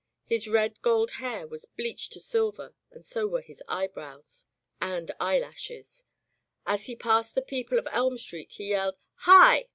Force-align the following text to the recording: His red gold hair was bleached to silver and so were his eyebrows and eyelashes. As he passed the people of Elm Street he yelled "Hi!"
His 0.25 0.47
red 0.47 0.81
gold 0.81 1.11
hair 1.21 1.47
was 1.47 1.65
bleached 1.67 2.11
to 2.13 2.19
silver 2.19 2.73
and 2.89 3.05
so 3.05 3.27
were 3.27 3.43
his 3.43 3.61
eyebrows 3.67 4.45
and 4.81 5.11
eyelashes. 5.19 6.05
As 6.65 6.87
he 6.87 6.95
passed 6.95 7.35
the 7.35 7.41
people 7.43 7.77
of 7.77 7.87
Elm 7.91 8.17
Street 8.17 8.53
he 8.53 8.69
yelled 8.69 8.97
"Hi!" 9.17 9.67